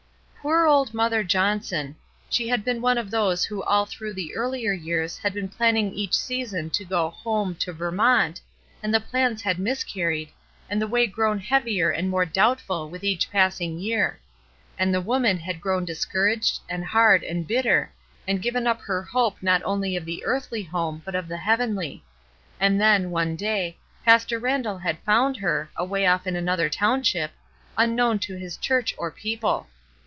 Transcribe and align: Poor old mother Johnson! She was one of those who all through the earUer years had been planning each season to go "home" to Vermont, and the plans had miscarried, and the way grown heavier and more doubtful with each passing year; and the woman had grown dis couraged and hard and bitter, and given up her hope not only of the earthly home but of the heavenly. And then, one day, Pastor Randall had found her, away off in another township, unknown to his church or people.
Poor 0.43 0.65
old 0.65 0.91
mother 0.91 1.23
Johnson! 1.23 1.95
She 2.27 2.51
was 2.51 2.79
one 2.81 2.97
of 2.97 3.11
those 3.11 3.45
who 3.45 3.61
all 3.61 3.85
through 3.85 4.13
the 4.13 4.33
earUer 4.35 4.73
years 4.73 5.19
had 5.19 5.35
been 5.35 5.47
planning 5.47 5.93
each 5.93 6.15
season 6.17 6.71
to 6.71 6.83
go 6.83 7.11
"home" 7.11 7.53
to 7.57 7.71
Vermont, 7.71 8.41
and 8.81 8.91
the 8.91 8.99
plans 8.99 9.43
had 9.43 9.59
miscarried, 9.59 10.29
and 10.67 10.81
the 10.81 10.87
way 10.87 11.05
grown 11.05 11.37
heavier 11.37 11.91
and 11.91 12.09
more 12.09 12.25
doubtful 12.25 12.89
with 12.89 13.03
each 13.03 13.29
passing 13.29 13.77
year; 13.77 14.19
and 14.79 14.91
the 14.91 14.99
woman 14.99 15.37
had 15.37 15.61
grown 15.61 15.85
dis 15.85 16.05
couraged 16.05 16.59
and 16.67 16.85
hard 16.85 17.21
and 17.23 17.45
bitter, 17.47 17.91
and 18.27 18.41
given 18.41 18.65
up 18.65 18.81
her 18.81 19.03
hope 19.03 19.37
not 19.43 19.61
only 19.63 19.95
of 19.95 20.05
the 20.05 20.25
earthly 20.25 20.63
home 20.63 21.03
but 21.05 21.13
of 21.13 21.27
the 21.27 21.37
heavenly. 21.37 22.03
And 22.59 22.81
then, 22.81 23.11
one 23.11 23.35
day, 23.35 23.77
Pastor 24.03 24.39
Randall 24.39 24.79
had 24.79 24.97
found 25.05 25.37
her, 25.37 25.69
away 25.77 26.07
off 26.07 26.25
in 26.25 26.35
another 26.35 26.67
township, 26.67 27.29
unknown 27.77 28.17
to 28.21 28.35
his 28.35 28.57
church 28.57 28.95
or 28.97 29.11
people. 29.11 29.67